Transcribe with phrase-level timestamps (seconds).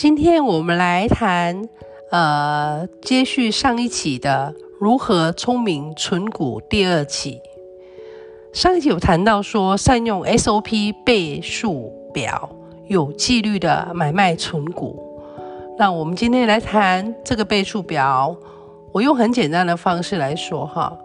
[0.00, 1.68] 今天我们来谈，
[2.10, 7.38] 呃，接续上一期的如何聪明存股第二期。
[8.50, 12.48] 上一期有谈到说，善用 SOP 倍数表，
[12.88, 15.20] 有纪律的买卖存股。
[15.78, 18.34] 那我们今天来谈这个倍数表，
[18.92, 20.96] 我用很简单的方式来说哈。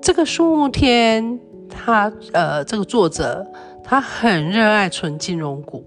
[0.00, 1.38] 这个树木天，
[1.68, 3.46] 他呃，这个作者
[3.84, 5.84] 他很热爱存金融股，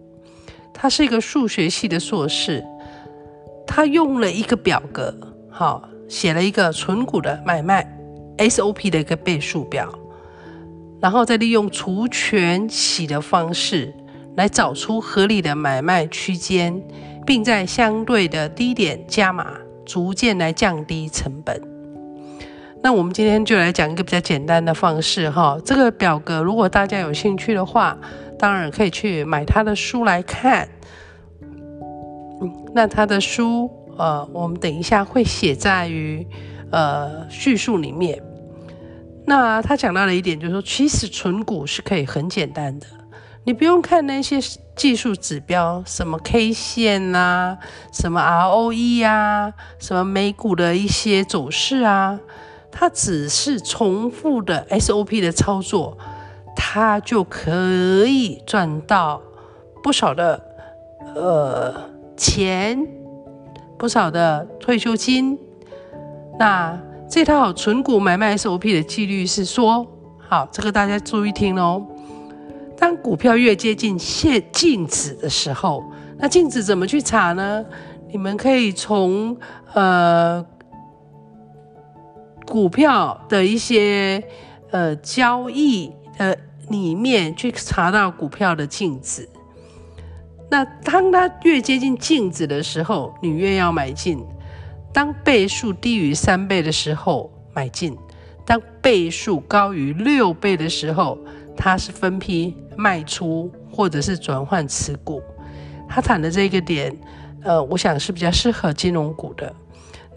[0.85, 2.63] 他是一个数学系的硕士，
[3.65, 5.11] 他用了一个表格，
[5.49, 7.83] 好写了一个存股的买卖
[8.37, 9.91] SOP 的一个倍数表，
[11.01, 13.91] 然后再利用除权洗的方式
[14.37, 16.79] 来找出合理的买卖区间，
[17.25, 19.53] 并在相对的低点加码，
[19.87, 21.74] 逐渐来降低成本。
[22.85, 25.57] 那我们今天就来讲一个比较简单的方式哈。
[25.65, 27.97] 这个表格如果大家有兴趣的话，
[28.37, 30.69] 当然可以去买他的书来看。
[32.75, 36.27] 那他的书呃，我们等一下会写在于
[36.69, 38.21] 呃叙述里面。
[39.25, 42.85] 那他讲到了一点，就是说其实存股是可以很简单的，
[43.45, 44.37] 你不用看那些
[44.75, 47.57] 技术指标，什么 K 线啊，
[47.91, 52.19] 什么 ROE 啊，什么美股的一些走势啊。
[52.77, 55.97] 它只是重复的 SOP 的操作，
[56.53, 59.21] 它就可以赚到
[59.81, 60.43] 不少的
[61.15, 61.73] 呃
[62.17, 62.85] 钱，
[63.77, 65.39] 不少的退休金。
[66.37, 66.77] 那
[67.09, 69.87] 这套存股买卖 SOP 的纪律是说，
[70.17, 71.81] 好，这个大家注意听哦。
[72.77, 75.81] 当股票越接近现净值的时候，
[76.17, 77.63] 那净值怎么去查呢？
[78.11, 79.37] 你们可以从
[79.73, 80.45] 呃。
[82.45, 84.23] 股票的一些
[84.71, 86.37] 呃交易的
[86.69, 89.27] 里面去查到股票的净值，
[90.49, 94.19] 那当它越接近净值的时候，你越要买进；
[94.93, 97.93] 当倍数低于三倍的时候买进；
[98.45, 101.17] 当倍数高于六倍的时候，
[101.55, 105.21] 它是分批卖出或者是转换持股。
[105.87, 106.97] 他谈的这个点，
[107.43, 109.53] 呃，我想是比较适合金融股的。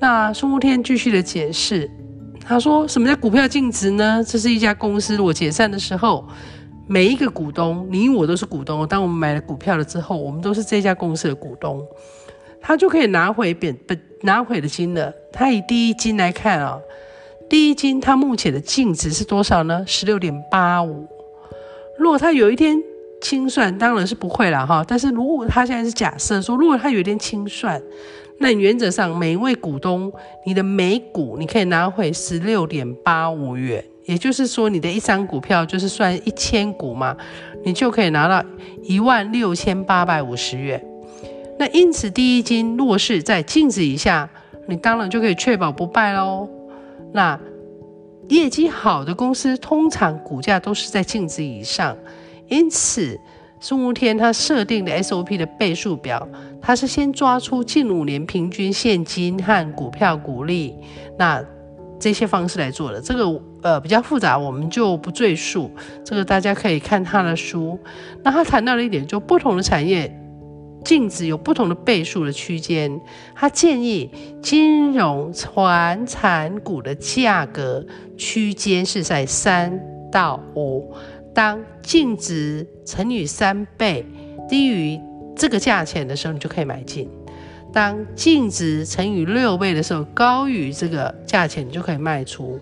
[0.01, 1.91] 那孙悟天继续的解释。
[2.49, 4.25] 他说：“什么叫股票净值呢？
[4.27, 6.27] 这是一家公司，我解散的时候，
[6.87, 8.89] 每一个股东，你我都是股东。
[8.89, 11.87] 当我们买了股票了之后，我们都是这家公司的股东，
[12.63, 15.13] 他就可以拿回本本拿回的金了。
[15.31, 16.79] 他以第一金来看啊，
[17.51, 19.85] 第一金他目前的净值是多少呢？
[19.87, 21.07] 十六点八五。
[21.99, 22.83] 如果他有一天
[23.21, 24.83] 清算，当然是不会了哈。
[24.89, 27.79] 但是如果他现在是假设说，如果他有一天清算。”
[28.41, 30.13] 那原则上，每一位股东，
[30.47, 37.17] 你的每股你可以拿回十六点八五元，也就是说，你的一张股票就是算一千股嘛，
[37.65, 38.45] 你就可以拿到
[38.85, 40.81] 一万六千八百五十元。
[41.59, 44.31] 那因此，第一金若是在净值以下，
[44.69, 46.49] 你当然就可以确保不败喽。
[47.13, 47.39] 那
[48.29, 51.97] 业绩好的公司，通常股价都是在净值以上，
[52.47, 53.19] 因此。
[53.61, 56.27] 孙悟天他设定的 SOP 的倍数表，
[56.61, 60.75] 他是先抓出近五年平均现金和股票股利，
[61.19, 61.45] 那
[61.99, 63.01] 这些方式来做的。
[63.01, 65.71] 这个呃比较复杂，我们就不赘述。
[66.05, 67.77] 这个大家可以看他的书。
[68.23, 70.09] 那他谈到了一点，就不同的产业
[70.85, 73.01] 净值有不同的倍数的区间。
[73.35, 74.09] 他建议
[74.41, 77.85] 金融、传产股的价格
[78.17, 79.81] 区间是在三
[80.13, 80.95] 到五。
[81.35, 84.05] 当净值乘以三倍
[84.49, 85.01] 低于
[85.37, 87.07] 这个价钱的时候，你就可以买进；
[87.73, 92.59] 当净值乘以六倍的时候，高于这个价钱，你就可以卖出。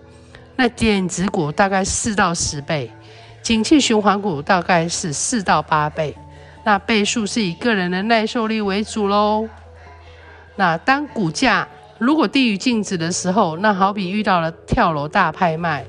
[0.55, 2.91] 那点值股大概四到十倍，
[3.41, 6.15] 景气循环股大概是四到八倍。
[6.63, 9.47] 那倍数是以个人的耐受力为主喽。
[10.55, 11.67] 那当股价
[11.97, 15.85] 如果低于净值的时候，那好比遇到了跳楼大拍卖，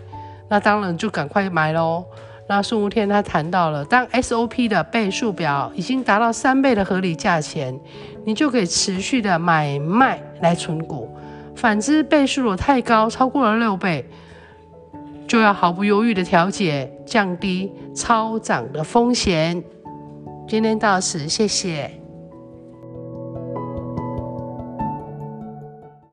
[0.48, 2.04] 那当然就赶快买喽。
[2.48, 7.78] 那孙无天他谈到了，当 SOP 的倍数表已经达到三倍的合理价钱，
[8.24, 11.08] 你就可以持续的买卖来存股。
[11.54, 14.08] 反之，倍数如果太高，超过了六倍，
[15.26, 19.62] 就要毫不犹豫的调节，降低超涨的风险。
[20.48, 22.00] 今天到此，谢谢。